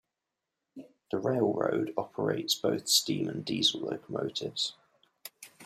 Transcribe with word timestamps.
The 1.11 1.19
railroad 1.19 1.93
operates 1.95 2.55
both 2.55 2.87
steam 2.87 3.29
and 3.29 3.45
diesel 3.45 3.81
locomotives. 3.81 4.73